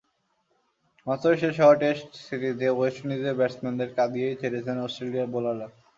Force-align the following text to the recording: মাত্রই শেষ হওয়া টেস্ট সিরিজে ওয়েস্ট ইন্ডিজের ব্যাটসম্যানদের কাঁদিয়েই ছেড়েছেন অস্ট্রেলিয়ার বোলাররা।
মাত্রই 1.07 1.37
শেষ 1.41 1.55
হওয়া 1.61 1.75
টেস্ট 1.81 2.09
সিরিজে 2.25 2.69
ওয়েস্ট 2.73 2.99
ইন্ডিজের 3.03 3.37
ব্যাটসম্যানদের 3.39 3.89
কাঁদিয়েই 3.97 4.39
ছেড়েছেন 4.41 4.77
অস্ট্রেলিয়ার 4.85 5.31
বোলাররা। 5.33 5.67